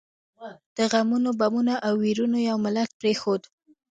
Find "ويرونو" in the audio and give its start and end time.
2.01-2.37